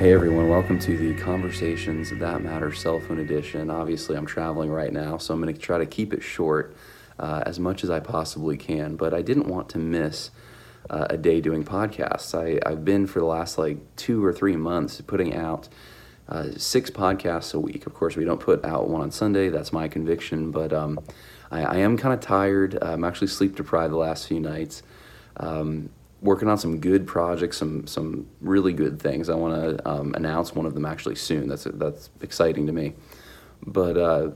[0.00, 3.68] Hey everyone, welcome to the Conversations That Matter Cell Phone Edition.
[3.68, 6.74] Obviously, I'm traveling right now, so I'm going to try to keep it short
[7.18, 10.30] uh, as much as I possibly can, but I didn't want to miss
[10.88, 12.34] uh, a day doing podcasts.
[12.34, 15.68] I, I've been for the last like two or three months putting out
[16.30, 17.84] uh, six podcasts a week.
[17.84, 20.98] Of course, we don't put out one on Sunday, that's my conviction, but um,
[21.50, 22.78] I, I, am kind of tired.
[22.80, 24.82] I'm actually sleep deprived the last few nights.
[25.36, 25.90] Um,
[26.22, 29.28] working on some good projects, some some really good things.
[29.28, 31.48] I want to um, announce one of them actually soon.
[31.48, 32.94] That's that's exciting to me.
[33.66, 34.30] But uh,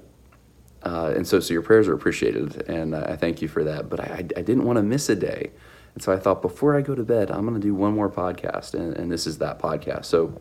[0.83, 3.89] uh, and so so your prayers are appreciated, and I thank you for that.
[3.89, 5.51] But I, I didn't want to miss a day,
[5.95, 8.11] and so I thought before I go to bed, I'm going to do one more
[8.11, 10.07] podcast, and, and this is that podcast.
[10.07, 10.39] So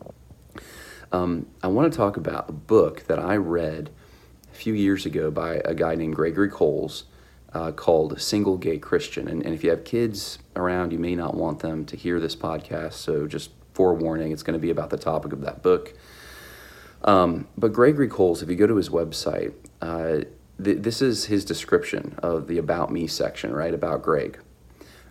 [1.12, 3.90] um, I want to talk about a book that I read
[4.52, 7.04] a few years ago by a guy named Gregory Coles
[7.54, 9.28] uh, called Single Gay Christian.
[9.28, 12.36] And, and if you have kids around, you may not want them to hear this
[12.36, 12.94] podcast.
[12.94, 15.94] So just forewarning, it's going to be about the topic of that book.
[17.02, 20.24] Um, but Gregory Coles, if you go to his website, uh,
[20.62, 23.74] th- this is his description of the About Me section, right?
[23.74, 24.38] About Greg.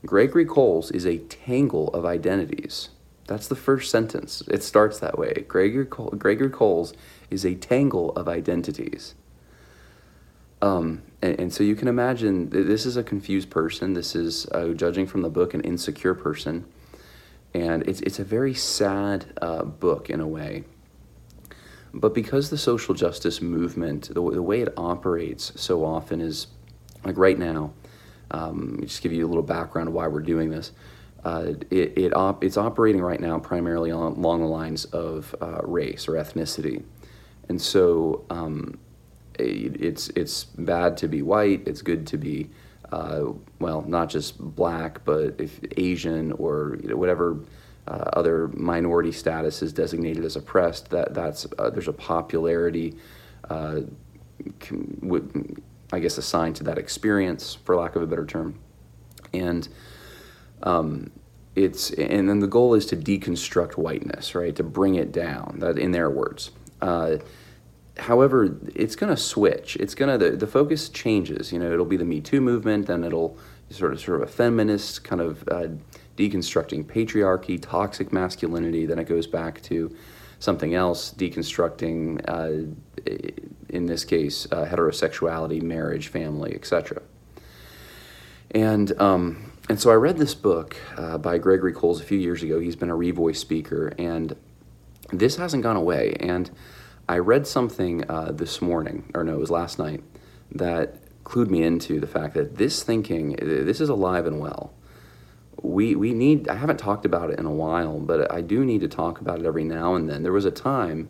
[0.06, 2.90] Gregory Coles is a tangle of identities.
[3.28, 4.42] That's the first sentence.
[4.50, 5.46] It starts that way.
[5.48, 6.94] Gregory, Cole, Gregory Coles
[7.30, 9.16] is a tangle of identities.
[10.64, 13.94] Um, and, and, so you can imagine this is a confused person.
[13.94, 16.64] This is, uh, judging from the book, an insecure person.
[17.54, 20.64] And it's, it's a very sad uh, book in a way.
[21.94, 26.48] But because the social justice movement, the, the way it operates so often is
[27.04, 27.74] like right now,
[28.32, 30.72] um, just give you a little background of why we're doing this.
[31.26, 35.60] Uh, it, it op- it's operating right now primarily on, along the lines of uh,
[35.62, 36.84] race or ethnicity.
[37.50, 38.80] And so um,
[39.40, 41.68] it's it's bad to be white.
[41.68, 42.50] It's good to be
[42.92, 47.40] uh, well, not just black, but if Asian or you know, whatever
[47.88, 50.90] uh, other minority status is designated as oppressed.
[50.92, 52.96] That that's uh, there's a popularity,
[53.50, 53.82] uh,
[55.92, 58.60] I guess, assigned to that experience, for lack of a better term,
[59.34, 59.68] and.
[60.62, 61.12] Um,
[61.56, 64.56] it's and then the goal is to deconstruct whiteness, right?
[64.56, 65.58] To bring it down.
[65.60, 66.50] That in their words.
[67.98, 69.76] However, it's going to switch.
[69.76, 71.52] It's going to the, the focus changes.
[71.52, 73.38] You know, it'll be the Me Too movement, and it'll
[73.70, 75.68] sort of sort of a feminist kind of uh,
[76.18, 78.86] deconstructing patriarchy, toxic masculinity.
[78.86, 79.96] Then it goes back to
[80.40, 82.22] something else, deconstructing.
[82.28, 82.74] Uh,
[83.74, 87.02] in this case, uh, heterosexuality, marriage, family, etc.
[88.52, 92.44] And um, and so I read this book uh, by Gregory Coles a few years
[92.44, 92.60] ago.
[92.60, 94.36] He's been a Revoice speaker, and
[95.12, 96.16] this hasn't gone away.
[96.20, 96.52] And
[97.08, 100.04] I read something uh, this morning, or no, it was last night,
[100.52, 104.74] that clued me into the fact that this thinking, this is alive and well.
[105.62, 108.82] We, we need, I haven't talked about it in a while, but I do need
[108.82, 110.24] to talk about it every now and then.
[110.24, 111.10] There was a time,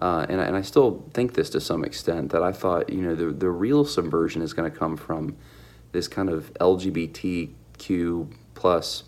[0.00, 3.02] uh, and, I, and I still think this to some extent, that I thought, you
[3.02, 5.36] know, the, the real subversion is going to come from
[5.92, 9.04] this kind of LGBTQ plus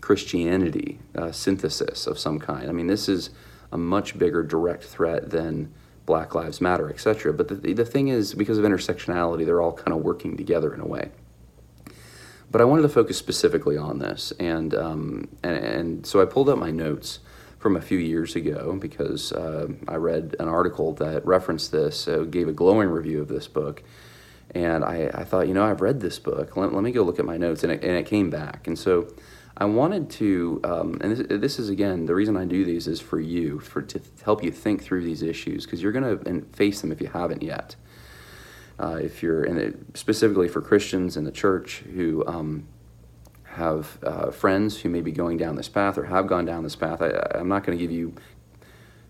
[0.00, 2.68] Christianity uh, synthesis of some kind.
[2.68, 3.30] I mean, this is
[3.72, 5.72] a much bigger direct threat than
[6.06, 7.32] Black Lives Matter, etc.
[7.32, 10.80] But the, the thing is, because of intersectionality, they're all kind of working together in
[10.80, 11.10] a way.
[12.50, 16.48] But I wanted to focus specifically on this, and um, and, and so I pulled
[16.48, 17.20] up my notes
[17.60, 22.24] from a few years ago because uh, I read an article that referenced this, uh,
[22.24, 23.84] gave a glowing review of this book,
[24.52, 26.56] and I, I thought, you know, I've read this book.
[26.56, 28.76] Let, let me go look at my notes, and it, and it came back, and
[28.76, 29.14] so
[29.60, 32.98] I wanted to, um, and this, this, is again the reason I do these is
[32.98, 36.80] for you, for to help you think through these issues because you're going to face
[36.80, 37.76] them if you haven't yet.
[38.78, 42.66] Uh, if you're, and specifically for Christians in the church who um,
[43.44, 46.76] have uh, friends who may be going down this path or have gone down this
[46.76, 48.14] path, I, I'm not going to give you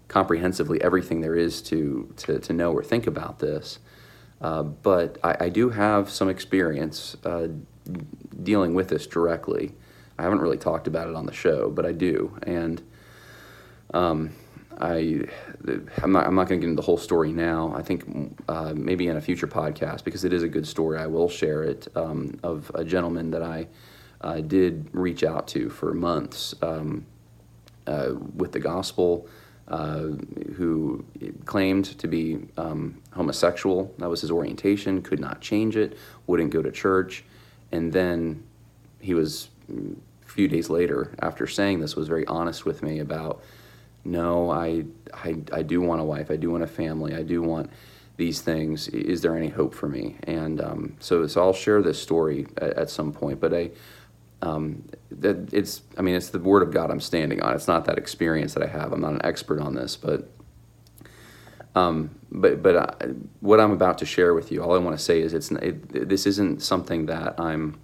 [0.09, 3.79] comprehensively everything there is to to, to know or think about this.
[4.41, 7.49] Uh, but I, I, do have some experience uh,
[8.43, 9.75] dealing with this directly.
[10.21, 12.83] I haven't really talked about it on the show, but I do, and
[13.95, 14.31] um,
[14.79, 15.23] I
[16.03, 17.73] I'm not I'm not going to get into the whole story now.
[17.75, 18.05] I think
[18.47, 20.99] uh, maybe in a future podcast because it is a good story.
[20.99, 23.69] I will share it um, of a gentleman that I
[24.21, 27.07] uh, did reach out to for months um,
[27.87, 29.27] uh, with the gospel.
[29.69, 30.17] Uh,
[30.57, 31.05] who
[31.45, 33.95] claimed to be um, homosexual.
[33.99, 35.97] That was his orientation, could not change it,
[36.27, 37.23] wouldn't go to church.
[37.71, 38.43] And then
[38.99, 39.49] he was
[40.31, 43.43] few days later, after saying this, was very honest with me about,
[44.05, 47.43] no, I, I, I do want a wife, I do want a family, I do
[47.43, 47.71] want
[48.17, 48.89] these things.
[48.89, 50.17] Is there any hope for me?
[50.25, 53.41] And um, so, so I'll share this story at, at, some point.
[53.41, 53.71] But I,
[54.43, 57.55] um, that it's I mean it's the word of God I'm standing on.
[57.55, 58.93] It's not that experience that I have.
[58.93, 60.29] I'm not an expert on this, but
[61.75, 63.07] um, but but I,
[63.41, 66.09] what I'm about to share with you, all I want to say is it's it,
[66.09, 67.79] this isn't something that I'm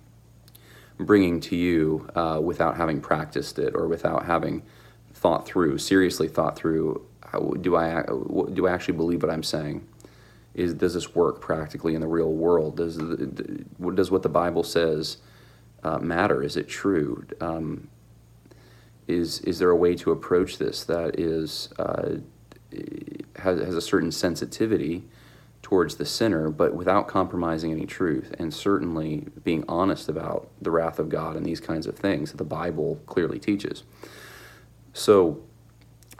[0.98, 4.62] bringing to you uh, without having practiced it or without having
[5.12, 7.06] thought through seriously thought through.
[7.24, 8.02] How, do I
[8.52, 9.86] do I actually believe what I'm saying?
[10.54, 12.76] Is does this work practically in the real world?
[12.76, 15.18] Does does what the Bible says
[15.82, 16.42] uh, matter?
[16.42, 17.26] Is it true?
[17.40, 17.88] Um,
[19.06, 22.16] is is there a way to approach this that is uh,
[23.36, 25.04] has, has a certain sensitivity
[25.66, 31.00] towards the sinner, but without compromising any truth, and certainly being honest about the wrath
[31.00, 33.82] of God and these kinds of things that the Bible clearly teaches.
[34.92, 35.42] So,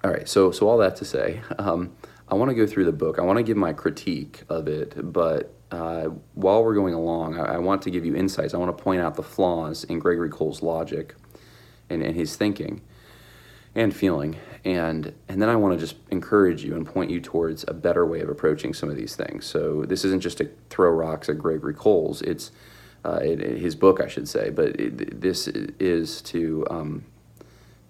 [0.03, 0.29] all right.
[0.29, 1.93] So so all that to say, um,
[2.29, 3.21] I want to go through the book.
[3.21, 7.55] I want to give my critique of it, but uh, while we're going along, I,
[7.55, 8.53] I, want to give you insights.
[8.53, 11.15] I want to point out the flaws in Gregory Cole's logic
[11.89, 12.83] and, and his thinking
[13.77, 14.37] and feeling.
[14.65, 18.05] And, and then I want to just encourage you and point you towards a better
[18.05, 19.47] way of approaching some of these things.
[19.47, 22.51] So this isn't just to throw rocks at Gregory Coles, it's
[23.05, 27.05] uh, it, his book, I should say, but it, this is to, um,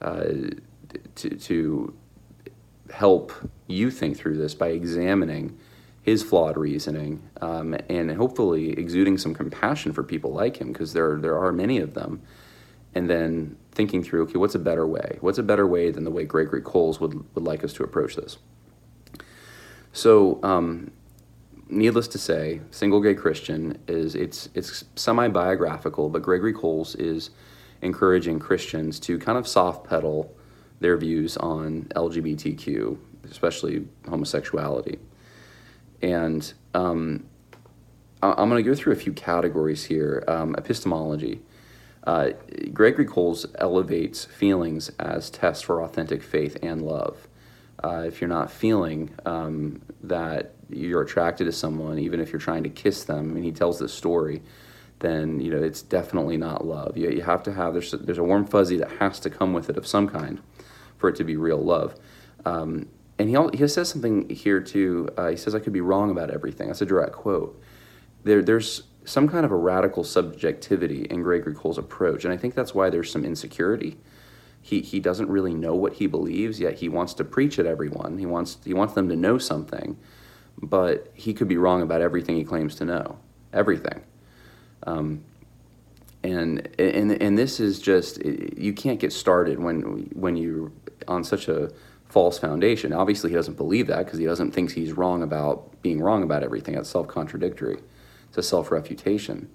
[0.02, 0.24] uh,
[1.14, 1.94] to, to
[2.90, 3.32] help
[3.66, 5.58] you think through this by examining
[6.02, 11.16] his flawed reasoning um, and hopefully exuding some compassion for people like him because there,
[11.16, 12.20] there are many of them
[12.94, 16.10] and then thinking through okay what's a better way what's a better way than the
[16.10, 18.38] way gregory coles would, would like us to approach this
[19.92, 20.90] so um,
[21.68, 27.30] needless to say single gay christian is it's it's semi-biographical but gregory coles is
[27.82, 30.34] encouraging christians to kind of soft pedal
[30.80, 32.96] their views on lgbtq
[33.30, 34.98] especially homosexuality
[36.02, 37.24] and um,
[38.22, 40.24] I'm going to go through a few categories here.
[40.26, 41.42] Um, epistemology.
[42.06, 42.30] Uh,
[42.72, 47.26] Gregory Coles elevates feelings as tests for authentic faith and love.
[47.82, 52.62] Uh, if you're not feeling um, that you're attracted to someone, even if you're trying
[52.62, 54.42] to kiss them, and he tells this story,
[55.00, 56.96] then you know it's definitely not love.
[56.96, 59.68] You, you have to have there's there's a warm fuzzy that has to come with
[59.68, 60.40] it of some kind
[60.96, 61.94] for it to be real love.
[62.44, 62.88] Um,
[63.18, 65.08] and he, he says something here too.
[65.16, 66.68] Uh, he says, I could be wrong about everything.
[66.68, 67.60] That's a direct quote.
[68.24, 72.54] There, there's some kind of a radical subjectivity in Gregory Cole's approach, and I think
[72.54, 73.96] that's why there's some insecurity.
[74.60, 78.18] He, he doesn't really know what he believes, yet he wants to preach at everyone.
[78.18, 79.96] He wants, he wants them to know something,
[80.60, 83.18] but he could be wrong about everything he claims to know.
[83.52, 84.02] Everything.
[84.82, 85.24] Um,
[86.24, 90.72] and, and, and this is just, you can't get started when, when you're
[91.06, 91.70] on such a
[92.08, 92.92] false foundation.
[92.92, 96.42] Obviously, he doesn't believe that because he doesn't think he's wrong about being wrong about
[96.42, 96.74] everything.
[96.74, 97.78] That's self contradictory,
[98.38, 99.48] a self refutation.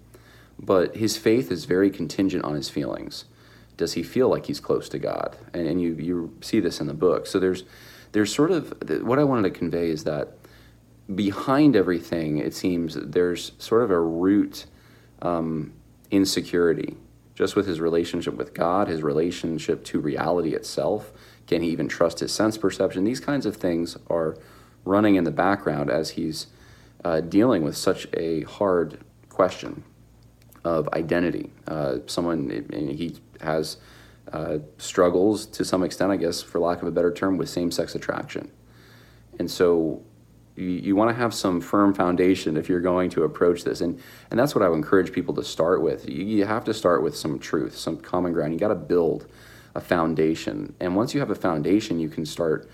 [0.60, 3.26] But his faith is very contingent on his feelings.
[3.78, 5.36] Does he feel like he's close to God?
[5.54, 7.26] And, and you, you see this in the book.
[7.26, 7.64] So there's,
[8.12, 8.74] there's sort of
[9.04, 10.38] what I wanted to convey is that
[11.14, 14.66] behind everything, it seems there's sort of a root
[15.22, 15.74] um,
[16.12, 16.98] insecurity
[17.34, 21.12] just with his relationship with God, his relationship to reality itself
[21.52, 23.04] can he even trust his sense perception?
[23.04, 24.38] These kinds of things are
[24.86, 26.48] running in the background as he's
[27.04, 29.84] uh, dealing with such a hard question
[30.64, 31.52] of identity.
[31.68, 33.78] Uh, someone, he has
[34.32, 37.72] uh, struggles to some extent, I guess, for lack of a better term, with same
[37.72, 38.52] sex attraction.
[39.40, 40.04] And so
[40.56, 43.82] you, you want to have some firm foundation if you're going to approach this.
[43.82, 46.08] And, and that's what I would encourage people to start with.
[46.08, 48.54] You, you have to start with some truth, some common ground.
[48.54, 49.28] You got to build
[49.74, 50.76] a foundation.
[50.80, 52.70] And once you have a foundation, you can start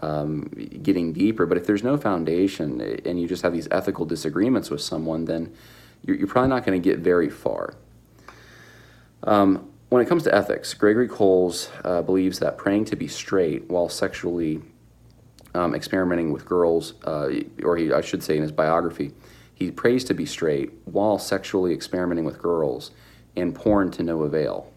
[0.00, 0.44] um,
[0.82, 1.46] getting deeper.
[1.46, 5.52] But if there's no foundation and you just have these ethical disagreements with someone, then
[6.04, 7.74] you're, you're probably not going to get very far.
[9.24, 13.68] Um, when it comes to ethics, Gregory Coles uh, believes that praying to be straight
[13.68, 14.62] while sexually
[15.54, 17.28] um, experimenting with girls, uh,
[17.62, 19.12] or he, I should say in his biography,
[19.54, 22.90] he prays to be straight while sexually experimenting with girls
[23.36, 24.71] and porn to no avail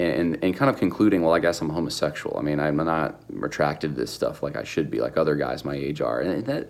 [0.00, 2.38] and, and kind of concluding, well, I guess I'm homosexual.
[2.38, 5.64] I mean, I'm not attracted to this stuff like I should be, like other guys
[5.64, 6.20] my age are.
[6.20, 6.68] And that,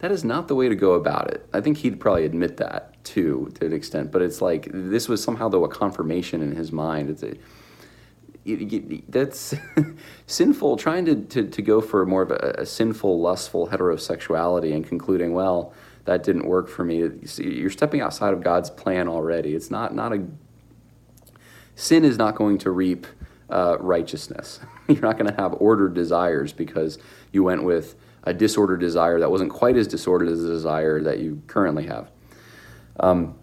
[0.00, 1.46] that is not the way to go about it.
[1.52, 4.10] I think he'd probably admit that too, to an extent.
[4.10, 7.10] But it's like this was somehow, though, a confirmation in his mind.
[7.10, 7.34] It's a,
[9.08, 9.54] that's
[10.26, 14.84] sinful trying to, to, to go for more of a, a, sinful lustful heterosexuality and
[14.84, 15.72] concluding well
[16.06, 20.12] that didn't work for me you're stepping outside of god's plan already it's not not
[20.12, 20.26] a
[21.74, 23.06] sin is not going to reap
[23.50, 24.60] uh, righteousness.
[24.88, 26.98] You're not going to have ordered desires because
[27.32, 31.18] you went with a disordered desire that wasn't quite as disordered as the desire that
[31.18, 32.10] you currently have.
[33.00, 33.34] Um,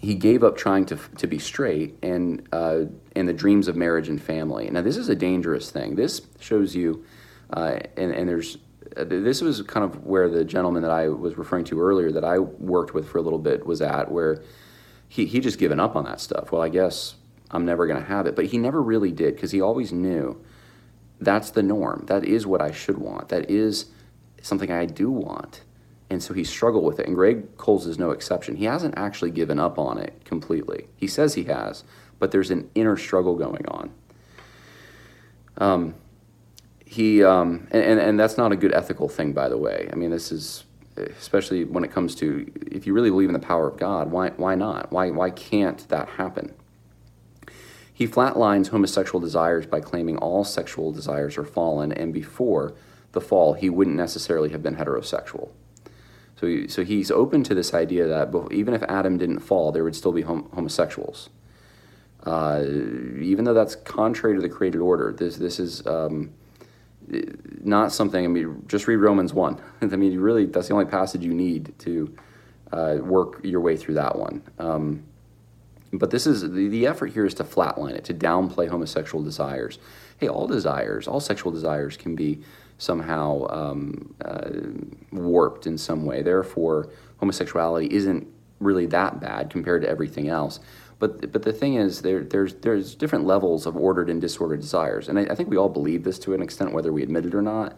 [0.00, 2.82] he gave up trying to, to be straight and, uh,
[3.16, 4.68] and the dreams of marriage and family.
[4.70, 5.96] Now, this is a dangerous thing.
[5.96, 7.04] This shows you,
[7.50, 8.58] uh, and, and there's,
[8.96, 12.24] uh, this was kind of where the gentleman that I was referring to earlier that
[12.24, 14.42] I worked with for a little bit was at, where
[15.08, 16.52] he, he just given up on that stuff.
[16.52, 17.14] Well, I guess
[17.54, 18.34] I'm never going to have it.
[18.36, 20.44] But he never really did because he always knew
[21.20, 22.04] that's the norm.
[22.06, 23.28] That is what I should want.
[23.28, 23.86] That is
[24.42, 25.62] something I do want.
[26.10, 27.06] And so he struggled with it.
[27.06, 28.56] And Greg Coles is no exception.
[28.56, 30.88] He hasn't actually given up on it completely.
[30.96, 31.84] He says he has,
[32.18, 33.90] but there's an inner struggle going on.
[35.56, 35.94] Um,
[36.84, 39.88] he um, and, and that's not a good ethical thing, by the way.
[39.92, 40.64] I mean, this is
[40.96, 44.30] especially when it comes to if you really believe in the power of God, why
[44.30, 44.92] why not?
[44.92, 46.54] Why why can't that happen?
[47.94, 52.74] He flatlines homosexual desires by claiming all sexual desires are fallen, and before
[53.12, 55.50] the fall, he wouldn't necessarily have been heterosexual.
[56.36, 59.94] So, so he's open to this idea that even if Adam didn't fall, there would
[59.94, 61.30] still be hom- homosexuals.
[62.26, 62.64] Uh,
[63.20, 66.32] even though that's contrary to the created order, this this is um,
[67.62, 68.24] not something.
[68.24, 69.60] I mean, just read Romans one.
[69.82, 72.16] I mean, really that's the only passage you need to
[72.72, 74.42] uh, work your way through that one.
[74.58, 75.04] Um,
[75.98, 79.78] but this is the, the effort here is to flatline it, to downplay homosexual desires.
[80.18, 82.42] Hey, all desires, all sexual desires can be
[82.78, 84.50] somehow um, uh,
[85.12, 86.22] warped in some way.
[86.22, 88.26] Therefore, homosexuality isn't
[88.60, 90.60] really that bad compared to everything else.
[90.98, 95.08] But, but the thing is, there, there's, there's different levels of ordered and disordered desires.
[95.08, 97.34] And I, I think we all believe this to an extent, whether we admit it
[97.34, 97.76] or not.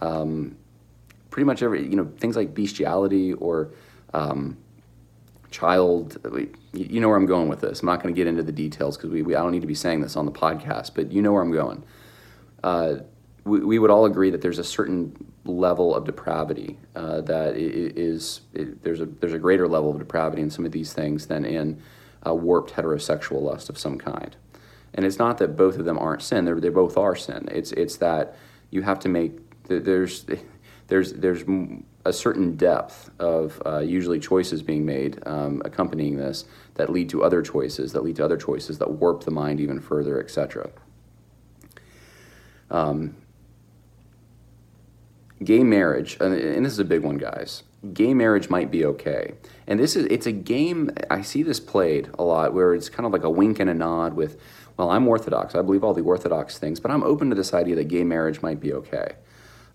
[0.00, 0.56] Um,
[1.30, 3.70] pretty much every, you know, things like bestiality or
[4.14, 4.56] um,
[5.52, 6.18] child.
[6.72, 7.80] You know where I'm going with this.
[7.80, 9.66] I'm not going to get into the details because we, we, I don't need to
[9.66, 11.84] be saying this on the podcast, but you know where I'm going.
[12.64, 12.96] Uh,
[13.44, 18.42] we, we would all agree that there's a certain level of depravity uh, that is
[18.54, 21.44] it, there's a there's a greater level of depravity in some of these things than
[21.44, 21.82] in
[22.22, 24.36] a warped heterosexual lust of some kind.
[24.94, 27.48] And it's not that both of them aren't sin; they they both are sin.
[27.50, 28.36] It's it's that
[28.70, 29.32] you have to make
[29.68, 30.26] there's
[30.86, 31.44] there's there's
[32.04, 36.44] a certain depth of uh, usually choices being made um, accompanying this
[36.74, 39.80] that lead to other choices that lead to other choices that warp the mind even
[39.80, 40.70] further etc
[42.70, 43.14] um,
[45.44, 47.62] gay marriage and this is a big one guys.
[47.92, 49.34] Gay marriage might be okay.
[49.66, 53.06] And this is it's a game i see this played a lot where it's kind
[53.06, 54.40] of like a wink and a nod with
[54.76, 55.54] well i'm orthodox.
[55.54, 58.42] I believe all the orthodox things but i'm open to this idea that gay marriage
[58.42, 59.16] might be okay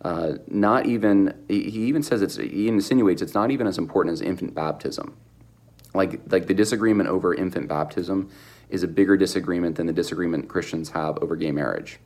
[0.01, 4.22] uh, not even, he even says it's, he insinuates it's not even as important as
[4.22, 5.18] infant baptism.
[5.94, 8.30] Like, like the disagreement over infant baptism
[8.70, 12.00] is a bigger disagreement than the disagreement Christians have over gay marriage.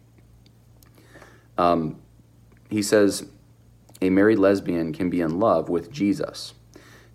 [1.58, 2.00] Um,
[2.70, 3.28] he says
[4.02, 6.54] a married lesbian can be in love with Jesus.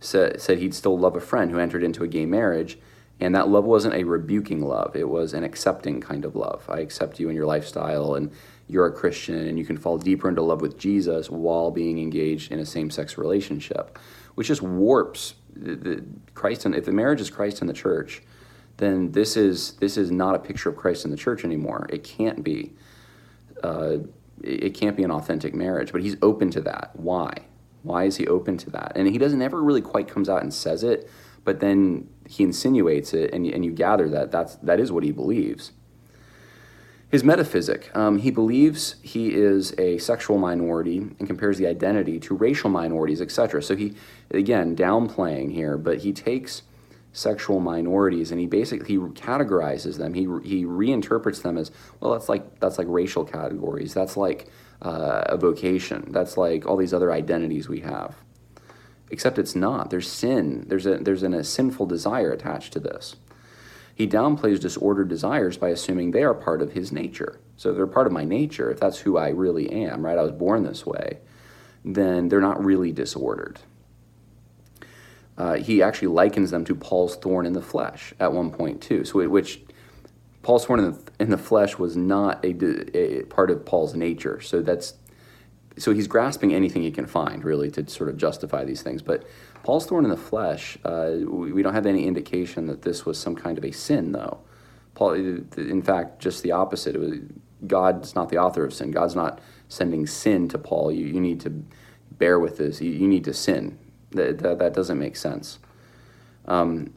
[0.00, 2.78] Sa- said he'd still love a friend who entered into a gay marriage,
[3.20, 6.64] and that love wasn't a rebuking love, it was an accepting kind of love.
[6.68, 8.30] I accept you and your lifestyle, and
[8.68, 12.50] you're a Christian and you can fall deeper into love with Jesus while being engaged
[12.50, 13.98] in a same sex relationship,
[14.34, 16.04] which just warps the, the
[16.34, 16.66] Christ.
[16.66, 18.22] And if the marriage is Christ in the church,
[18.78, 21.86] then this is this is not a picture of Christ in the church anymore.
[21.90, 22.72] It can't be.
[23.62, 23.98] Uh,
[24.42, 25.92] it can't be an authentic marriage.
[25.92, 26.90] But he's open to that.
[26.94, 27.32] Why?
[27.82, 28.92] Why is he open to that?
[28.94, 31.08] And he doesn't ever really quite comes out and says it,
[31.46, 35.12] but then he insinuates it, and, and you gather that that's that is what he
[35.12, 35.72] believes
[37.08, 37.94] his metaphysic.
[37.96, 43.22] Um, he believes he is a sexual minority and compares the identity to racial minorities,
[43.22, 43.62] etc.
[43.62, 43.94] So he,
[44.30, 46.62] again, downplaying here, but he takes
[47.12, 50.14] sexual minorities and he basically he categorizes them.
[50.14, 52.12] He he reinterprets them as well.
[52.12, 53.94] That's like that's like racial categories.
[53.94, 54.50] That's like
[54.82, 56.08] uh, a vocation.
[56.10, 58.16] That's like all these other identities we have.
[59.10, 59.90] Except it's not.
[59.90, 60.64] There's sin.
[60.66, 63.16] There's a there's an, a sinful desire attached to this.
[63.94, 67.40] He downplays disordered desires by assuming they are part of his nature.
[67.56, 70.18] So they're part of my nature, if that's who I really am, right?
[70.18, 71.20] I was born this way,
[71.82, 73.60] then they're not really disordered.
[75.38, 79.04] Uh, he actually likens them to Paul's thorn in the flesh at one point too.
[79.04, 79.62] So it, which
[80.42, 84.42] Paul's thorn in the, in the flesh was not a, a, part of Paul's nature.
[84.42, 84.92] So that's
[85.78, 89.02] so he's grasping anything he can find really to sort of justify these things.
[89.02, 89.24] But
[89.62, 93.34] Paul's thorn in the flesh, uh, we don't have any indication that this was some
[93.34, 94.40] kind of a sin, though.
[94.94, 96.94] Paul, in fact, just the opposite.
[96.94, 97.18] It was,
[97.66, 98.90] God's not the author of sin.
[98.90, 100.90] God's not sending sin to Paul.
[100.92, 101.50] You, you need to
[102.12, 102.80] bear with this.
[102.80, 103.78] You, you need to sin.
[104.12, 105.58] That, that, that doesn't make sense.
[106.46, 106.94] Um,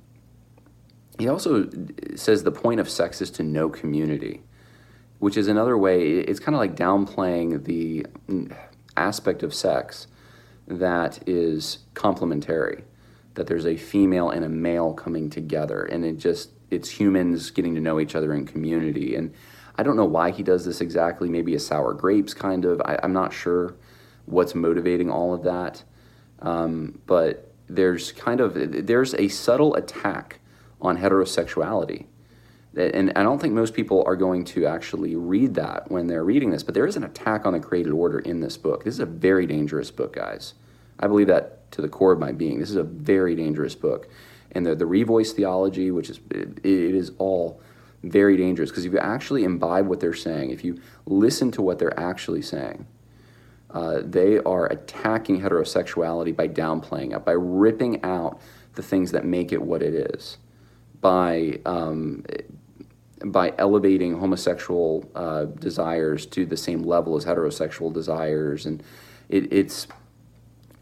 [1.17, 1.69] he also
[2.15, 4.41] says the point of sex is to know community,
[5.17, 8.05] which is another way, it's kind of like downplaying the
[9.00, 10.08] aspect of sex
[10.68, 12.84] that is complementary.
[13.36, 17.74] that there's a female and a male coming together, and it just it's humans getting
[17.74, 19.15] to know each other in community.
[19.15, 19.34] And
[19.77, 21.29] I don't know why he does this exactly.
[21.29, 22.82] Maybe a sour grapes kind of.
[22.82, 23.75] I, am not sure
[24.25, 25.84] what's motivating all of that,
[26.39, 28.56] um, but there's kind of
[28.88, 30.39] there's a subtle attack
[30.82, 32.08] on heterosexuality
[32.75, 36.51] and I don't think most people are going to actually read that when they're reading
[36.51, 38.83] this, but there is an attack on the created order in this book.
[38.83, 40.53] This is a very dangerous book, guys.
[40.99, 42.59] I believe that to the core of my being.
[42.59, 44.07] This is a very dangerous book.
[44.51, 47.61] And the, the revoice theology, which is, it, it is all
[48.03, 51.79] very dangerous because if you actually imbibe what they're saying, if you listen to what
[51.79, 52.85] they're actually saying,
[53.71, 58.39] uh, they are attacking heterosexuality by downplaying it, by ripping out
[58.75, 60.38] the things that make it what it is,
[61.01, 62.25] by um,
[63.25, 68.83] by elevating homosexual uh, desires to the same level as heterosexual desires, and
[69.27, 69.88] it, it's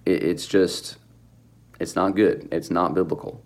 [0.05, 0.97] it, it's just
[1.79, 2.47] it's not good.
[2.51, 3.43] It's not biblical.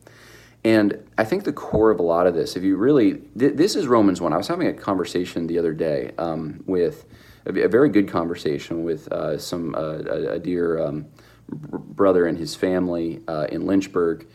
[0.64, 3.76] And I think the core of a lot of this, if you really, th- this
[3.76, 4.32] is Romans 1.
[4.32, 7.06] I was having a conversation the other day um, with
[7.48, 11.08] a, a, very good conversation with uh, some, uh, a, a, dear um,
[11.50, 14.28] brother and his family uh, in Lynchburg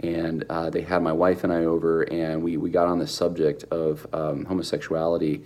[0.00, 3.06] and uh, they had my wife and I over, and we, we got on the
[3.06, 5.44] subject of um, homosexuality,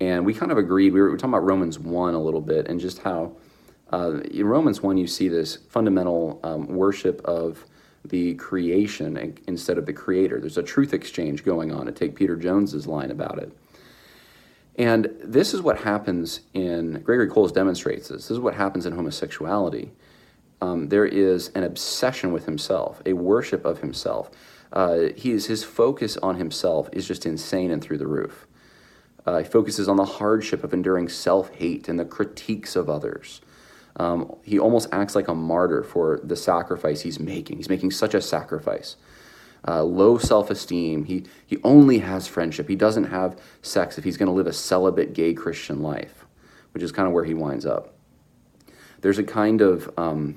[0.00, 0.92] and we kind of agreed.
[0.92, 3.36] We were, we were, talking about Romans 1 a little bit, and just how
[3.92, 7.64] uh, in Romans 1 you see this fundamental um, worship of
[8.04, 10.40] the creation instead of the creator.
[10.40, 13.56] There's a truth exchange going on, to take Peter Jones's line about it.
[14.76, 18.92] And this is what happens in, Gregory Coles demonstrates this, this is what happens in
[18.92, 19.92] homosexuality
[20.64, 24.30] um, there is an obsession with himself, a worship of himself.
[24.72, 28.46] Uh, he's, his focus on himself is just insane and through the roof.
[29.26, 33.42] Uh, he focuses on the hardship of enduring self hate and the critiques of others.
[33.96, 37.58] Um, he almost acts like a martyr for the sacrifice he's making.
[37.58, 38.96] He's making such a sacrifice.
[39.68, 41.04] Uh, low self esteem.
[41.04, 42.70] He, he only has friendship.
[42.70, 46.24] He doesn't have sex if he's going to live a celibate gay Christian life,
[46.72, 47.90] which is kind of where he winds up.
[49.02, 50.36] There's a kind of um,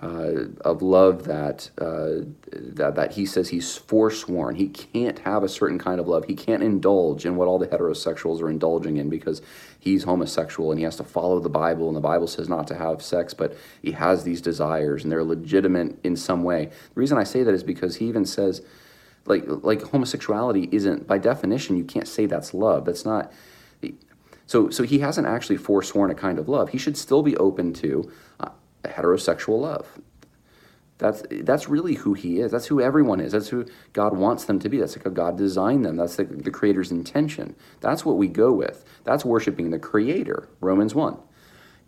[0.00, 4.54] uh, of love that, uh, that that he says he's forsworn.
[4.54, 6.24] He can't have a certain kind of love.
[6.26, 9.42] He can't indulge in what all the heterosexuals are indulging in because
[9.78, 11.88] he's homosexual and he has to follow the Bible.
[11.88, 15.24] And the Bible says not to have sex, but he has these desires and they're
[15.24, 16.66] legitimate in some way.
[16.66, 18.62] The reason I say that is because he even says,
[19.26, 21.76] like like homosexuality isn't by definition.
[21.76, 22.84] You can't say that's love.
[22.84, 23.32] That's not.
[24.46, 26.68] So so he hasn't actually forsworn a kind of love.
[26.70, 28.10] He should still be open to.
[28.38, 28.50] Uh,
[28.84, 29.86] heterosexual love.
[30.98, 32.50] That's, that's really who he is.
[32.50, 33.32] That's who everyone is.
[33.32, 34.78] That's who God wants them to be.
[34.78, 35.96] That's how God designed them.
[35.96, 37.54] That's the, the Creator's intention.
[37.80, 38.84] That's what we go with.
[39.04, 41.16] That's worshiping the Creator, Romans 1.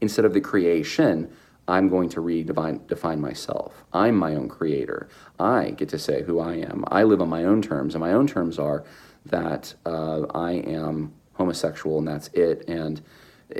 [0.00, 1.30] Instead of the creation,
[1.70, 3.84] I'm going to redefine define myself.
[3.92, 5.08] I'm my own creator.
[5.38, 6.84] I get to say who I am.
[6.88, 8.84] I live on my own terms, and my own terms are
[9.26, 12.68] that uh, I am homosexual, and that's it.
[12.68, 13.00] And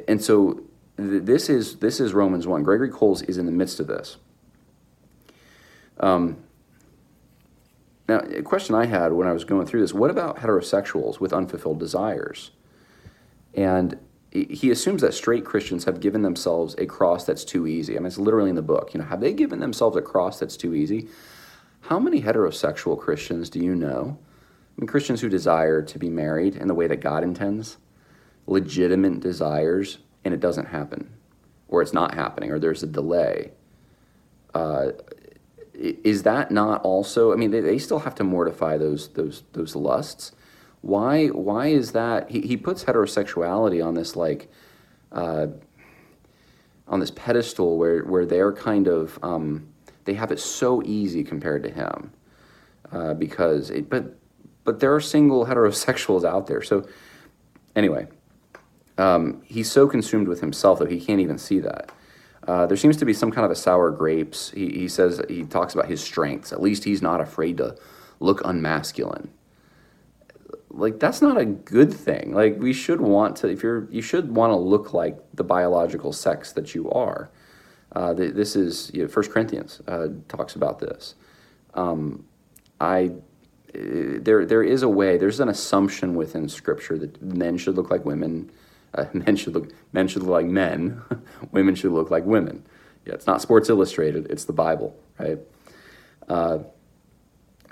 [0.09, 0.61] and so
[1.01, 2.63] this is this is Romans one.
[2.63, 4.17] Gregory Coles is in the midst of this.
[5.99, 6.39] Um,
[8.09, 11.33] now, a question I had when I was going through this: What about heterosexuals with
[11.33, 12.51] unfulfilled desires?
[13.55, 13.99] And
[14.33, 17.97] he assumes that straight Christians have given themselves a cross that's too easy.
[17.97, 18.95] I mean, it's literally in the book.
[18.95, 21.09] You know, have they given themselves a cross that's too easy?
[21.81, 24.19] How many heterosexual Christians do you know?
[24.21, 27.79] I mean, Christians who desire to be married in the way that God intends,
[28.47, 31.11] legitimate desires and it doesn't happen,
[31.69, 33.53] or it's not happening, or there's a delay.
[34.55, 34.93] Uh,
[35.75, 37.33] is that not also?
[37.33, 40.33] I mean, they, they still have to mortify those those those lusts.
[40.83, 42.31] Why why is that?
[42.31, 44.51] He he puts heterosexuality on this like.
[45.13, 45.49] Uh,
[46.91, 49.67] on this pedestal where, where they're kind of um,
[50.05, 52.13] they have it so easy compared to him
[52.93, 54.17] uh, because it, but
[54.65, 56.87] but there are single heterosexuals out there so
[57.77, 58.07] anyway
[59.01, 61.91] um, he's so consumed with himself that he can't even see that.
[62.47, 64.51] Uh, there seems to be some kind of a sour grapes.
[64.51, 66.53] He, he says he talks about his strengths.
[66.53, 67.77] At least he's not afraid to
[68.19, 69.29] look unmasculine.
[70.71, 72.33] Like that's not a good thing.
[72.33, 73.49] Like we should want to.
[73.49, 77.31] If you're, you should want to look like the biological sex that you are.
[77.93, 81.17] Uh, this is you know, First Corinthians uh, talks about this.
[81.75, 82.25] Um,
[82.81, 83.13] I
[83.73, 85.17] there there is a way.
[85.17, 88.51] There's an assumption within Scripture that men should look like women
[88.95, 91.03] uh, men should look men should look like men,
[91.53, 92.65] women should look like women.
[93.07, 95.39] Yeah, it's not Sports Illustrated; it's the Bible, right?
[96.29, 96.59] Uh,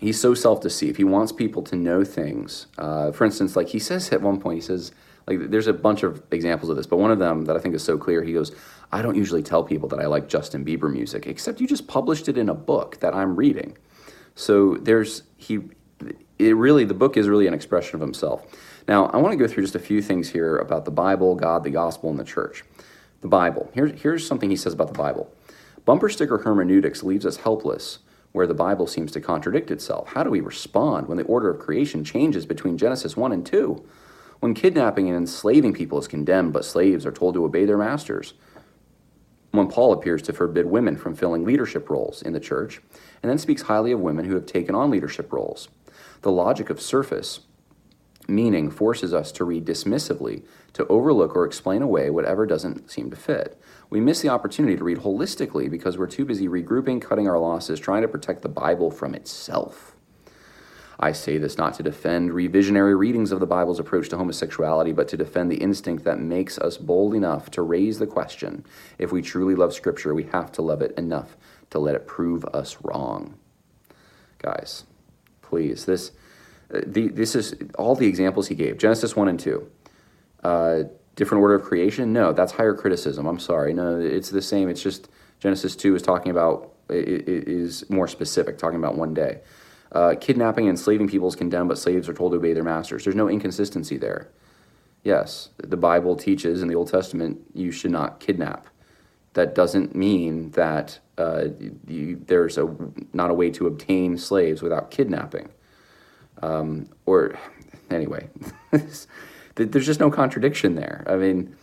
[0.00, 0.96] he's so self-deceived.
[0.96, 2.66] He wants people to know things.
[2.76, 4.92] Uh, for instance, like he says at one point, he says,
[5.26, 7.74] Like there's a bunch of examples of this, but one of them that I think
[7.74, 8.52] is so clear, he goes,
[8.90, 12.28] I don't usually tell people that I like Justin Bieber music, except you just published
[12.28, 13.76] it in a book that I'm reading.
[14.34, 15.60] So there's he
[16.38, 18.46] it really the book is really an expression of himself.
[18.88, 21.62] Now, I want to go through just a few things here about the Bible, God,
[21.62, 22.64] the gospel, and the church.
[23.20, 23.70] The Bible.
[23.74, 25.30] Here, here's something he says about the Bible.
[25.84, 27.98] Bumper sticker hermeneutics leaves us helpless
[28.32, 30.08] where the Bible seems to contradict itself.
[30.08, 33.84] How do we respond when the order of creation changes between Genesis 1 and 2?
[34.40, 38.34] When kidnapping and enslaving people is condemned, but slaves are told to obey their masters?
[39.50, 42.80] When Paul appears to forbid women from filling leadership roles in the church,
[43.22, 45.68] and then speaks highly of women who have taken on leadership roles?
[46.22, 47.40] The logic of surface
[48.28, 53.16] meaning forces us to read dismissively, to overlook or explain away whatever doesn't seem to
[53.16, 53.60] fit.
[53.90, 57.80] We miss the opportunity to read holistically because we're too busy regrouping, cutting our losses,
[57.80, 59.94] trying to protect the Bible from itself.
[61.00, 65.06] I say this not to defend revisionary readings of the Bible's approach to homosexuality, but
[65.08, 68.64] to defend the instinct that makes us bold enough to raise the question
[68.98, 71.36] if we truly love Scripture, we have to love it enough
[71.70, 73.38] to let it prove us wrong.
[74.38, 74.84] Guys,
[75.40, 76.10] please, this
[76.70, 79.70] the, this is all the examples he gave Genesis 1 and 2.
[80.42, 80.82] Uh,
[81.16, 82.12] different order of creation?
[82.12, 83.26] No, that's higher criticism.
[83.26, 83.74] I'm sorry.
[83.74, 84.68] No, it's the same.
[84.68, 85.08] It's just
[85.40, 89.40] Genesis 2 is talking about, is more specific, talking about one day.
[89.90, 93.04] Uh, kidnapping and enslaving people is condemned, but slaves are told to obey their masters.
[93.04, 94.28] There's no inconsistency there.
[95.02, 98.66] Yes, the Bible teaches in the Old Testament you should not kidnap.
[99.32, 101.44] That doesn't mean that uh,
[101.86, 102.68] you, there's a,
[103.12, 105.48] not a way to obtain slaves without kidnapping.
[106.42, 107.38] Um, or
[107.90, 108.28] anyway,
[108.70, 111.04] there's just no contradiction there.
[111.06, 111.56] I mean,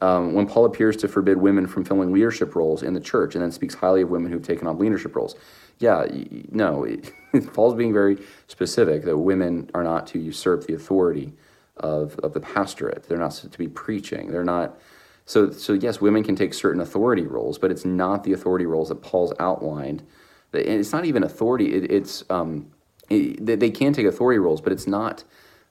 [0.00, 3.42] um, when Paul appears to forbid women from filling leadership roles in the church and
[3.42, 5.36] then speaks highly of women who've taken on leadership roles,
[5.78, 6.06] yeah,
[6.50, 6.86] no,
[7.52, 8.18] Paul's being very
[8.48, 11.32] specific that women are not to usurp the authority
[11.76, 13.04] of, of the pastorate.
[13.04, 14.32] They're not to be preaching.
[14.32, 14.78] They're not.
[15.24, 18.88] So, so yes, women can take certain authority roles, but it's not the authority roles
[18.88, 20.02] that Paul's outlined.
[20.52, 21.74] It's not even authority.
[21.74, 22.72] It, it's um,
[23.38, 25.24] they can take authority roles, but it's not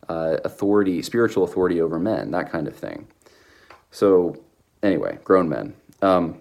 [0.09, 3.07] uh, authority, spiritual authority over men, that kind of thing.
[3.91, 4.41] So,
[4.81, 5.75] anyway, grown men.
[6.01, 6.39] Um,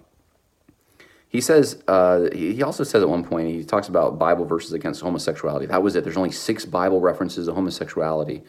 [1.28, 5.00] he says, uh, he also says at one point, he talks about Bible verses against
[5.00, 5.66] homosexuality.
[5.66, 6.02] That was it.
[6.02, 8.42] There's only six Bible references to homosexuality.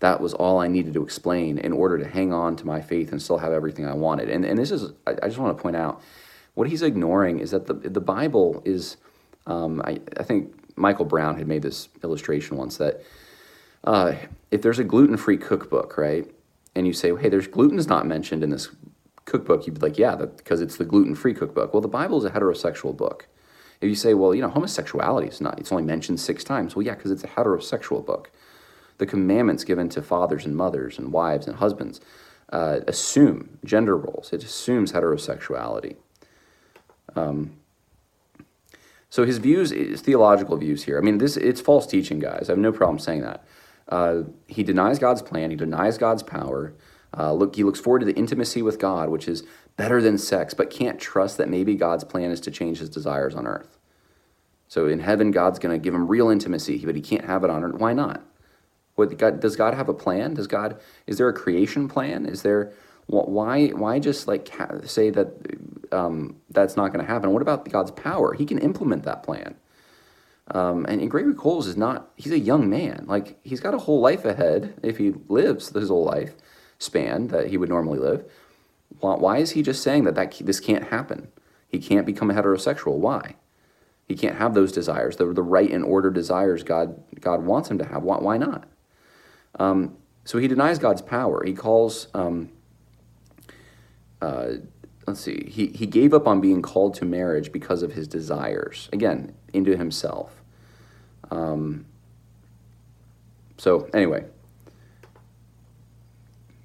[0.00, 3.12] That was all I needed to explain in order to hang on to my faith
[3.12, 4.28] and still have everything I wanted.
[4.28, 6.02] And, and this is, I, I just want to point out,
[6.52, 8.98] what he's ignoring is that the, the Bible is,
[9.46, 13.02] um, I, I think Michael Brown had made this illustration once that
[13.84, 14.14] uh,
[14.50, 16.30] if there's a gluten free cookbook, right,
[16.74, 18.68] and you say, hey, there's gluten's not mentioned in this
[19.24, 21.72] cookbook, you'd be like, yeah, because it's the gluten free cookbook.
[21.72, 23.26] Well, the Bible is a heterosexual book.
[23.80, 26.74] If you say, well, you know, homosexuality is not, it's only mentioned six times.
[26.74, 28.30] Well, yeah, because it's a heterosexual book.
[28.98, 32.00] The commandments given to fathers and mothers and wives and husbands
[32.50, 35.96] uh, assume gender roles, it assumes heterosexuality.
[37.14, 37.56] Um,
[39.08, 40.98] so his views, his theological views here.
[40.98, 42.48] I mean, this it's false teaching, guys.
[42.48, 43.44] I have no problem saying that.
[43.88, 45.50] Uh, he denies God's plan.
[45.50, 46.74] He denies God's power.
[47.16, 49.44] Uh, look, he looks forward to the intimacy with God, which is
[49.76, 53.34] better than sex, but can't trust that maybe God's plan is to change his desires
[53.34, 53.78] on earth.
[54.68, 57.50] So in heaven, God's going to give him real intimacy, but he can't have it
[57.50, 57.74] on earth.
[57.74, 58.22] Why not?
[58.96, 60.34] What, God, does God have a plan?
[60.34, 60.80] Does God?
[61.06, 62.26] Is there a creation plan?
[62.26, 62.72] Is there?
[63.06, 63.68] Why?
[63.68, 64.52] Why just like
[64.84, 65.28] say that
[65.92, 67.32] um, that's not going to happen.
[67.32, 68.34] What about God's power?
[68.34, 69.56] He can implement that plan.
[70.48, 73.04] Um, and, and, Gregory Coles is not, he's a young man.
[73.08, 76.34] Like, he's got a whole life ahead if he lives his whole life
[76.78, 78.24] span that he would normally live.
[79.00, 81.28] Why, why is he just saying that, that this can't happen?
[81.68, 82.98] He can't become a heterosexual.
[82.98, 83.34] Why?
[84.06, 87.78] He can't have those desires, the, the right and order desires God, God wants him
[87.78, 88.04] to have.
[88.04, 88.68] Why, why not?
[89.58, 91.42] Um, so he denies God's power.
[91.44, 92.50] He calls um,
[94.20, 94.52] uh,
[95.06, 98.88] let's see, he, he gave up on being called to marriage because of his desires,
[98.92, 100.42] again, into himself.
[101.30, 101.86] Um,
[103.58, 104.24] so, anyway,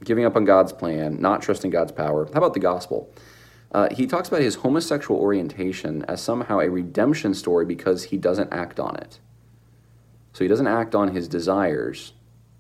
[0.04, 2.26] giving up on God's plan, not trusting God's power.
[2.26, 3.14] How about the gospel?
[3.72, 8.52] Uh, he talks about his homosexual orientation as somehow a redemption story because he doesn't
[8.52, 9.20] act on it.
[10.34, 12.14] So he doesn't act on his desires,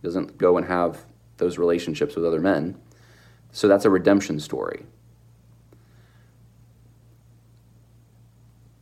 [0.03, 1.05] doesn't go and have
[1.37, 2.79] those relationships with other men.
[3.51, 4.85] So that's a redemption story.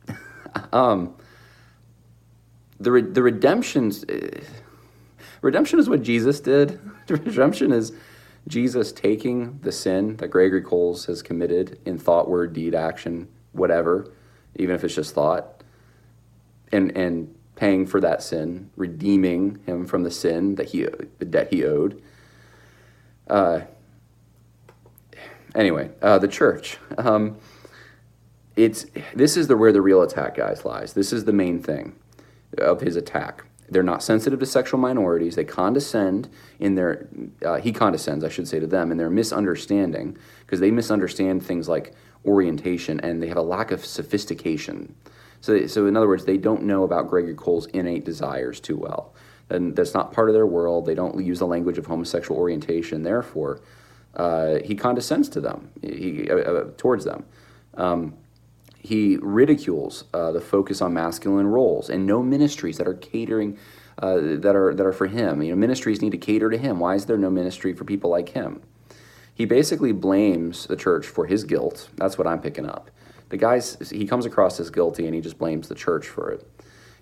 [0.72, 1.14] Um,
[2.80, 4.40] the, re- the redemption, uh,
[5.42, 6.80] redemption is what Jesus did.
[7.08, 7.92] redemption is
[8.48, 14.12] Jesus taking the sin that Gregory Coles has committed in thought, word, deed, action, whatever,
[14.56, 15.62] even if it's just thought,
[16.72, 20.86] and, and paying for that sin, redeeming him from the sin that he,
[21.18, 22.02] the debt he owed.
[23.28, 23.60] Uh,
[25.54, 26.78] anyway, uh, the church.
[26.98, 27.38] Um,
[28.56, 30.92] it's this is the where the real attack, guys, lies.
[30.92, 31.94] This is the main thing
[32.58, 33.44] of his attack.
[33.70, 35.36] They're not sensitive to sexual minorities.
[35.36, 37.08] They condescend in their,
[37.44, 41.68] uh, he condescends, I should say, to them in their misunderstanding because they misunderstand things
[41.68, 41.94] like
[42.26, 44.94] orientation and they have a lack of sophistication.
[45.40, 49.14] So, so in other words, they don't know about Gregory Cole's innate desires too well.
[49.48, 50.84] And that's not part of their world.
[50.84, 53.02] They don't use the language of homosexual orientation.
[53.02, 53.60] Therefore,
[54.14, 57.24] uh, he condescends to them, he, uh, uh towards them.
[57.74, 58.14] Um,
[58.82, 63.58] he ridicules uh, the focus on masculine roles and no ministries that are catering
[63.98, 65.42] uh, that are that are for him.
[65.42, 66.80] You know, ministries need to cater to him.
[66.80, 68.62] Why is there no ministry for people like him?
[69.34, 71.90] He basically blames the church for his guilt.
[71.96, 72.90] That's what I'm picking up.
[73.28, 76.46] The guy's he comes across as guilty and he just blames the church for it.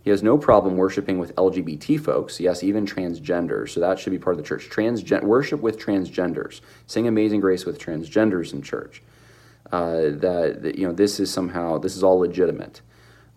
[0.08, 3.68] He has no problem worshiping with LGBT folks, yes, even transgenders.
[3.68, 4.70] So that should be part of the church.
[4.70, 6.62] Transgen- worship with transgenders.
[6.86, 9.02] Sing Amazing Grace with transgenders in church
[9.70, 12.80] uh, that, that, you know this is somehow this is all legitimate.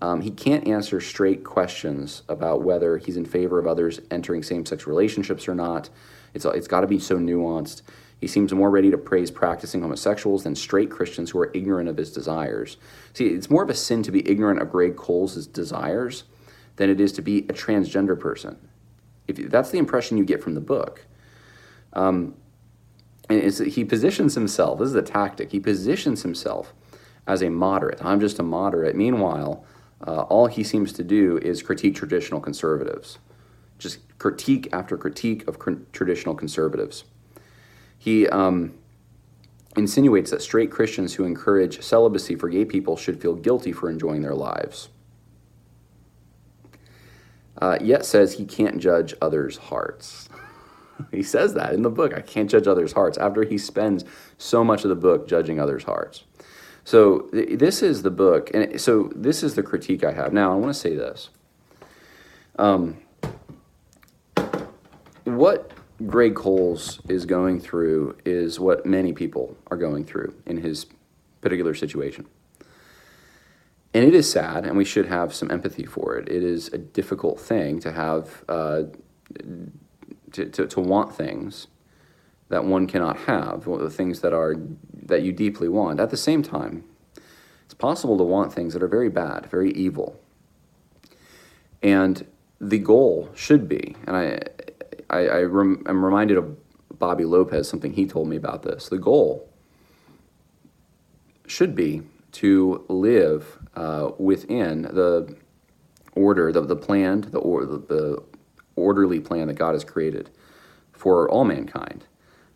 [0.01, 4.87] Um, he can't answer straight questions about whether he's in favor of others entering same-sex
[4.87, 5.89] relationships or not.
[6.33, 7.81] It's it's got to be so nuanced.
[8.21, 11.97] He seems more ready to praise practicing homosexuals than straight Christians who are ignorant of
[11.97, 12.77] his desires.
[13.11, 16.23] See, it's more of a sin to be ignorant of Greg Cole's desires
[16.75, 18.57] than it is to be a transgender person.
[19.27, 21.05] If that's the impression you get from the book.
[21.93, 22.35] Um,
[23.29, 26.73] he positions himself, this is a tactic, he positions himself
[27.27, 28.03] as a moderate.
[28.03, 28.95] I'm just a moderate.
[28.95, 29.63] Meanwhile,
[30.05, 33.19] uh, all he seems to do is critique traditional conservatives,
[33.77, 37.03] just critique after critique of cr- traditional conservatives.
[37.97, 38.73] He um,
[39.77, 44.21] insinuates that straight Christians who encourage celibacy for gay people should feel guilty for enjoying
[44.23, 44.89] their lives.
[47.61, 50.29] Uh, yet says he can't judge others' hearts.
[51.11, 52.13] he says that in the book.
[52.13, 54.03] I can't judge others' hearts after he spends
[54.37, 56.23] so much of the book judging others' hearts.
[56.83, 60.33] So th- this is the book, and so this is the critique I have.
[60.33, 61.29] Now I want to say this.
[62.57, 62.97] Um,
[65.23, 65.71] what
[66.07, 70.87] Greg Coles is going through is what many people are going through in his
[71.41, 72.27] particular situation.
[73.93, 76.29] And it is sad, and we should have some empathy for it.
[76.29, 78.83] It is a difficult thing to have uh,
[80.31, 81.67] to, to, to want things
[82.49, 84.55] that one cannot have, the things that are
[85.03, 85.99] that you deeply want.
[85.99, 86.83] At the same time,
[87.65, 90.19] it's possible to want things that are very bad, very evil.
[91.81, 92.25] And
[92.59, 94.39] the goal should be, and I,
[95.09, 96.57] I, I rem, I'm reminded of
[96.99, 98.87] Bobby Lopez, something he told me about this.
[98.89, 99.49] The goal
[101.47, 105.35] should be to live uh, within the
[106.15, 108.23] order, the, the planned, the, or, the, the
[108.75, 110.29] orderly plan that God has created
[110.91, 112.05] for all mankind.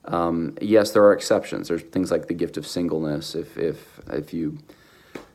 [0.06, 1.68] Um, yes, there are exceptions.
[1.68, 3.34] There's things like the gift of singleness.
[3.34, 4.60] If if if you,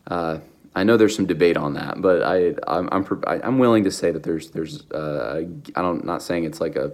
[0.07, 0.38] uh,
[0.76, 4.12] I know there's some debate on that, but I I'm I'm, I'm willing to say
[4.12, 5.42] that there's there's uh,
[5.74, 6.92] I don't not saying it's like a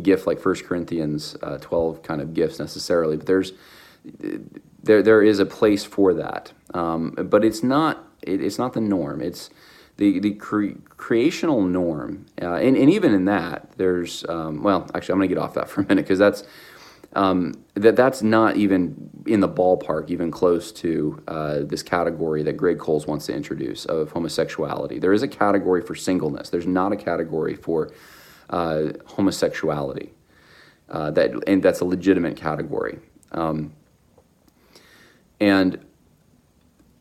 [0.00, 3.52] gift like First Corinthians uh, 12 kind of gifts necessarily, but there's
[4.86, 6.52] there there is a place for that.
[6.74, 9.20] Um, but it's not it, it's not the norm.
[9.20, 9.50] It's
[9.96, 15.12] the the cre- creational norm, uh, and, and even in that, there's um, well, actually,
[15.12, 16.44] I'm going to get off that for a minute because that's
[17.14, 22.54] um, that that's not even in the ballpark, even close to uh, this category that
[22.54, 24.98] Greg Coles wants to introduce of homosexuality.
[24.98, 26.50] There is a category for singleness.
[26.50, 27.90] There's not a category for
[28.50, 30.12] uh, homosexuality.
[30.88, 32.98] Uh, that and that's a legitimate category.
[33.32, 33.72] Um,
[35.40, 35.78] and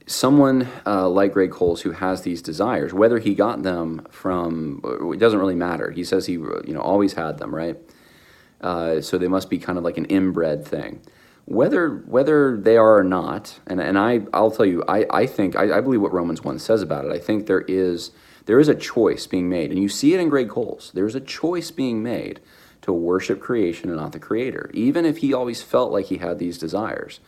[0.08, 4.82] someone uh, like Greg Coles who has these desires, whether he got them from,
[5.14, 5.92] it doesn't really matter.
[5.92, 7.78] He says he, you know, always had them, right?
[8.62, 11.02] Uh, so they must be kind of like an inbred thing.
[11.48, 15.56] Whether whether they are or not, and, and I I'll tell you, I, I think
[15.56, 17.12] I, I believe what Romans one says about it.
[17.12, 18.10] I think there is
[18.46, 20.92] there is a choice being made, and you see it in Greg Coles.
[20.96, 22.40] There's a choice being made
[22.82, 26.40] to worship creation and not the Creator, even if he always felt like he had
[26.40, 27.20] these desires.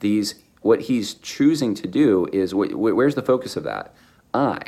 [0.00, 3.94] These what he's choosing to do is wh- where's the focus of that?
[4.34, 4.58] I.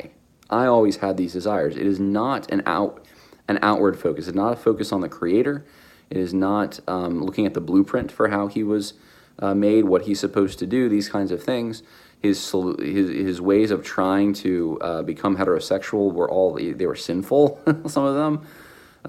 [0.49, 1.75] I always had these desires.
[1.75, 3.05] It is not an out
[3.47, 4.27] an outward focus.
[4.27, 5.65] It's not a focus on the creator.
[6.09, 8.93] It is not um, looking at the blueprint for how he was
[9.39, 11.83] uh, made, what he's supposed to do, these kinds of things.
[12.21, 12.39] His,
[12.79, 17.61] his, his ways of trying to uh, become heterosexual were all they were sinful.
[17.87, 18.47] some of them,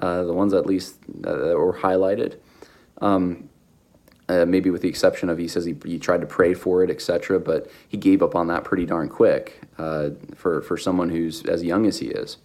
[0.01, 2.39] uh, the ones at least uh, that were highlighted.
[3.01, 3.49] Um,
[4.27, 6.89] uh, maybe with the exception of he says he, he tried to pray for it,
[6.89, 7.39] etc.
[7.39, 11.63] But he gave up on that pretty darn quick uh, for for someone who's as
[11.63, 12.37] young as he is.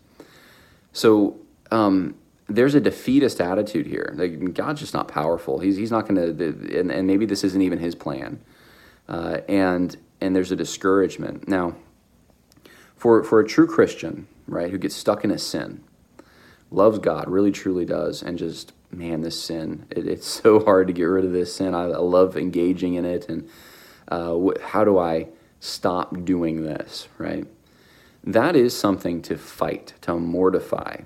[0.92, 1.38] So
[1.70, 2.16] um,
[2.50, 4.12] there's a defeatist attitude here.
[4.16, 5.60] Like, God's just not powerful.
[5.60, 8.40] He's, he's not going to, and, and maybe this isn't even his plan.
[9.08, 11.48] Uh, and, and there's a discouragement.
[11.48, 11.76] Now,
[12.96, 15.82] for, for a true Christian, right, who gets stuck in a sin,
[16.70, 20.92] loves God, really truly does, and just, man, this sin, it, it's so hard to
[20.92, 21.74] get rid of this sin.
[21.74, 23.28] I, I love engaging in it.
[23.28, 23.48] And
[24.08, 25.28] uh, wh- how do I
[25.60, 27.46] stop doing this, right?
[28.24, 31.02] That is something to fight, to mortify.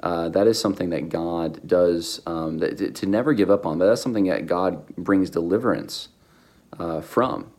[0.00, 3.78] Uh, that is something that God does um, that, to never give up on.
[3.78, 6.08] But that's something that God brings deliverance
[6.78, 7.50] uh, from.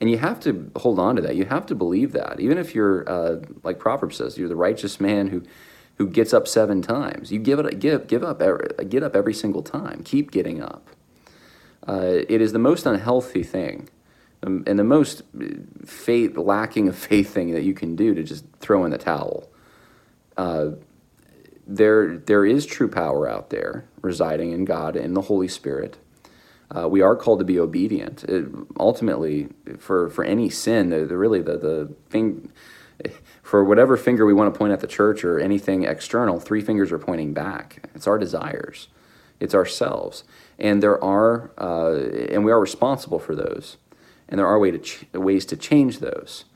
[0.00, 1.36] And you have to hold on to that.
[1.36, 2.40] You have to believe that.
[2.40, 5.42] Even if you're, uh, like Proverbs says, you're the righteous man who,
[6.02, 7.30] who gets up seven times.
[7.30, 8.42] You give it, give, give up,
[8.88, 10.02] get up every single time.
[10.04, 10.88] Keep getting up.
[11.86, 13.88] Uh, it is the most unhealthy thing
[14.42, 15.22] um, and the most
[15.86, 19.48] faith, lacking of faith thing that you can do to just throw in the towel.
[20.36, 20.70] Uh,
[21.68, 25.98] there, there is true power out there residing in God and the Holy Spirit.
[26.76, 28.24] Uh, we are called to be obedient.
[28.24, 28.46] It,
[28.80, 32.50] ultimately, for, for any sin, the, the really the, the thing,
[33.42, 36.92] for whatever finger we want to point at the church or anything external, three fingers
[36.92, 37.88] are pointing back.
[37.94, 38.88] It's our desires,
[39.40, 40.24] it's ourselves,
[40.58, 41.94] and there are, uh,
[42.30, 43.76] and we are responsible for those
[44.32, 46.46] and there are way to ch- ways to change those.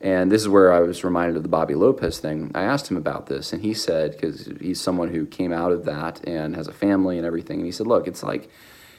[0.00, 2.50] And this is where I was reminded of the Bobby Lopez thing.
[2.52, 5.84] I asked him about this, and he said, because he's someone who came out of
[5.84, 8.50] that and has a family and everything, and he said, look, it's like,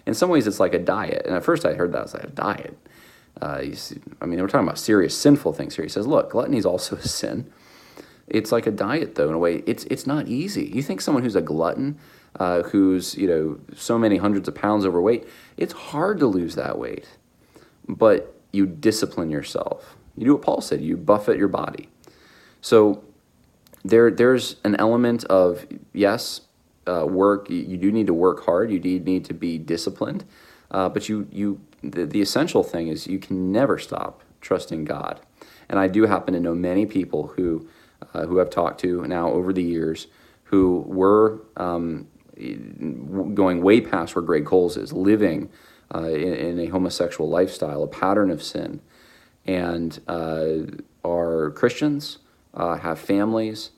[0.05, 1.25] in some ways, it's like a diet.
[1.25, 2.77] And at first I heard that, I was like, a diet?
[3.43, 3.75] Uh,
[4.21, 5.83] I mean, we're talking about serious sinful things here.
[5.83, 7.51] He says, look, gluttony is also a sin.
[8.27, 9.63] It's like a diet, though, in a way.
[9.65, 10.65] It's, it's not easy.
[10.65, 11.99] You think someone who's a glutton,
[12.39, 15.27] uh, who's, you know, so many hundreds of pounds overweight,
[15.57, 17.07] it's hard to lose that weight
[17.87, 19.95] but you discipline yourself.
[20.15, 21.89] You do what Paul said, you buffet your body.
[22.61, 23.03] So
[23.83, 26.41] there, there's an element of, yes,
[26.87, 30.25] uh, work, you, you, do need to work hard, you do need to be disciplined,
[30.71, 35.19] uh, but you, you, the, the essential thing is you can never stop trusting God.
[35.69, 37.67] And I do happen to know many people who,
[38.13, 40.07] uh, who I've talked to now over the years
[40.45, 42.07] who were um,
[43.33, 45.49] going way past where Greg Coles is, living
[45.93, 48.81] uh, in, in, a homosexual lifestyle, a pattern of sin,
[49.45, 50.57] and uh,
[51.03, 52.19] are Christians,
[52.53, 53.71] uh, have families,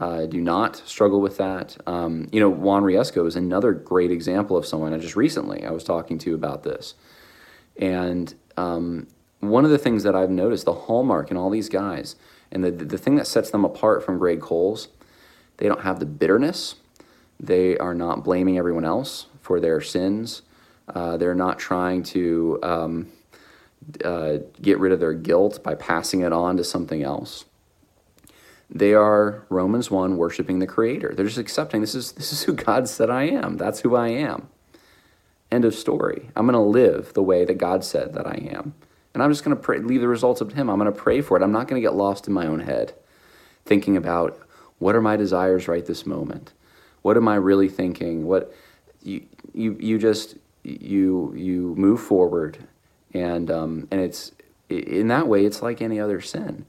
[0.00, 1.76] uh, do not struggle with that.
[1.86, 5.70] Um, you know, Juan Riesco is another great example of someone I just recently I
[5.70, 6.94] was talking to about this.
[7.76, 9.06] And um,
[9.40, 12.16] one of the things that I've noticed, the hallmark in all these guys,
[12.50, 14.88] and the, the thing that sets them apart from Greg Coles,
[15.56, 16.76] they don't have the bitterness.
[17.40, 20.42] They are not blaming everyone else for their sins.
[20.88, 23.12] Uh, they're not trying to um,
[24.04, 27.44] uh, get rid of their guilt by passing it on to something else.
[28.74, 31.12] They are Romans 1 worshiping the creator.
[31.14, 33.58] They're just accepting this is this is who God said I am.
[33.58, 34.48] That's who I am.
[35.50, 36.30] End of story.
[36.34, 38.74] I'm going to live the way that God said that I am.
[39.12, 40.70] And I'm just going to leave the results up to him.
[40.70, 41.42] I'm going to pray for it.
[41.42, 42.94] I'm not going to get lost in my own head
[43.66, 44.38] thinking about
[44.78, 46.52] what are my desires right this moment?
[47.02, 48.26] What am I really thinking?
[48.26, 48.54] What
[49.02, 52.58] you you you just you you move forward,
[53.12, 54.32] and um, and it's
[54.68, 56.64] in that way it's like any other sin.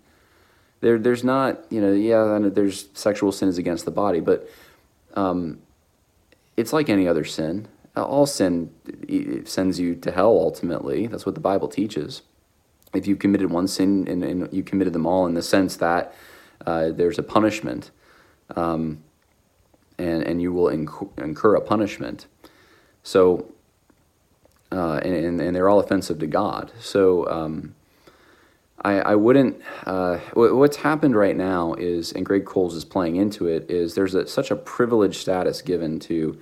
[0.83, 4.49] There there's not you know yeah there's sexual sin is against the body, but
[5.13, 5.61] um,
[6.57, 7.69] it's like any other sin.
[7.95, 8.69] All sin
[9.45, 11.07] sends you to hell ultimately.
[11.07, 12.23] That's what the Bible teaches.
[12.93, 16.13] If you committed one sin and, and you committed them all in the sense that
[16.65, 17.91] uh, there's a punishment,
[18.57, 19.01] um,
[19.97, 22.27] and and you will incur, incur a punishment.
[23.03, 23.53] So
[24.69, 26.73] uh, and, and, they're all offensive to God.
[26.79, 27.75] So um,
[28.83, 29.61] I, I, wouldn't.
[29.85, 34.13] Uh, what's happened right now is, and Greg Coles is playing into it, is there's
[34.13, 36.39] a, such a privileged status given to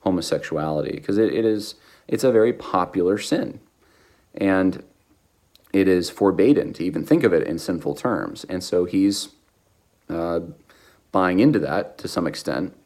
[0.00, 1.76] homosexuality because it, it is
[2.08, 3.60] it's a very popular sin,
[4.34, 4.82] and
[5.72, 8.44] it is forbidden to even think of it in sinful terms.
[8.44, 9.30] And so he's
[10.08, 10.40] uh,
[11.12, 12.76] buying into that to some extent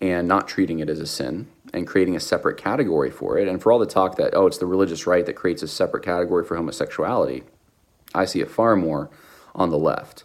[0.00, 3.48] and not treating it as a sin and creating a separate category for it.
[3.48, 6.04] And for all the talk that, oh, it's the religious right that creates a separate
[6.04, 7.42] category for homosexuality,
[8.14, 9.10] I see it far more
[9.54, 10.24] on the left.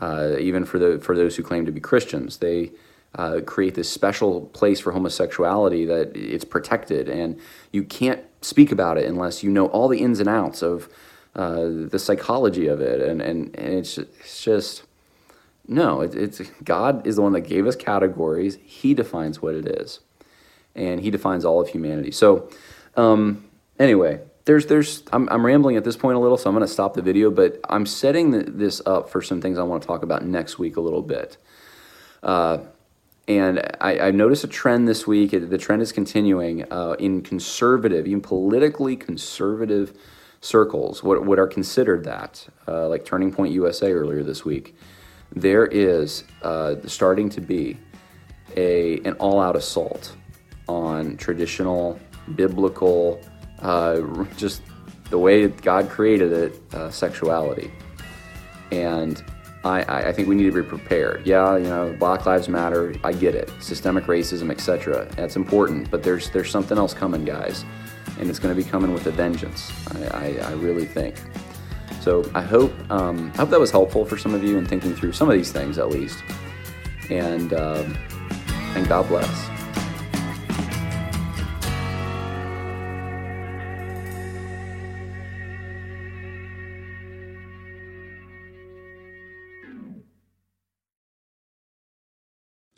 [0.00, 2.72] Uh, even for, the, for those who claim to be Christians, they
[3.14, 7.38] uh, create this special place for homosexuality that it's protected and
[7.70, 10.88] you can't speak about it unless you know all the ins and outs of
[11.34, 13.00] uh, the psychology of it.
[13.00, 14.84] And, and, and it's, it's just
[15.66, 18.58] no, it, it's God is the one that gave us categories.
[18.64, 20.00] He defines what it is,
[20.74, 22.10] and He defines all of humanity.
[22.10, 22.50] So,
[22.96, 23.48] um,
[23.78, 26.72] anyway, there's there's I'm, I'm rambling at this point a little, so I'm going to
[26.72, 27.30] stop the video.
[27.30, 30.58] But I'm setting the, this up for some things I want to talk about next
[30.58, 31.36] week a little bit.
[32.22, 32.58] Uh,
[33.28, 35.30] and I, I noticed a trend this week.
[35.30, 39.96] The trend is continuing uh, in conservative, even politically conservative
[40.40, 44.74] circles, what, what are considered that, uh, like Turning Point USA earlier this week.
[45.34, 47.78] There is uh, starting to be
[48.56, 50.16] a, an all out assault
[50.68, 51.98] on traditional,
[52.34, 53.20] biblical,
[53.62, 54.00] uh,
[54.36, 54.62] just
[55.10, 57.70] the way God created it, uh, sexuality.
[58.70, 59.22] And
[59.64, 61.26] I, I think we need to be prepared.
[61.26, 62.94] Yeah, you know, Black Lives Matter.
[63.04, 63.50] I get it.
[63.60, 65.08] Systemic racism, etc.
[65.16, 67.64] That's important, but there's there's something else coming, guys,
[68.18, 69.70] and it's going to be coming with a vengeance.
[69.88, 71.14] I, I, I really think.
[72.00, 74.96] So I hope um, I hope that was helpful for some of you in thinking
[74.96, 76.24] through some of these things at least.
[77.10, 77.96] And um,
[78.74, 79.61] and God bless.